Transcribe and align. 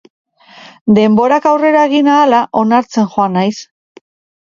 Denborak 0.99 1.47
aurrera 1.51 1.85
egin 1.91 2.11
ahala 2.17 2.43
onartzen 2.65 3.15
joango 3.15 3.33
naiz. 3.39 3.55